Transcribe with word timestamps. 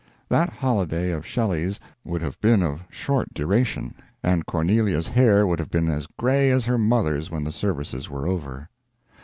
That 0.29 0.49
holiday 0.51 1.11
of 1.11 1.27
Shelley's 1.27 1.79
would 2.03 2.23
have 2.23 2.41
been 2.41 2.63
of 2.63 2.85
short 2.89 3.35
duration, 3.35 3.93
and 4.23 4.47
Cornelia's 4.47 5.09
hair 5.09 5.45
would 5.45 5.59
have 5.59 5.69
been 5.69 5.89
as 5.89 6.07
gray 6.17 6.49
as 6.49 6.65
her 6.65 6.79
mother's 6.79 7.29
when 7.29 7.43
the 7.43 7.51
services 7.51 8.09
were 8.09 8.27
over. 8.27 8.67